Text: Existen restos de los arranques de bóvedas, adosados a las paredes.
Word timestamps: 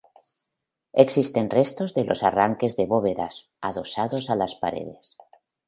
Existen 0.93 1.51
restos 1.51 1.93
de 1.93 2.03
los 2.05 2.23
arranques 2.23 2.75
de 2.75 2.87
bóvedas, 2.87 3.51
adosados 3.61 4.31
a 4.31 4.35
las 4.35 4.55
paredes. 4.55 5.15